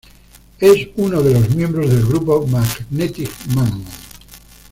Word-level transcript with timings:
Es 0.59 0.87
uno 0.95 1.21
de 1.21 1.31
los 1.31 1.53
miembros 1.55 1.87
del 1.87 2.03
grupo 2.03 2.47
Magnetic 2.47 3.29
Man. 3.53 3.83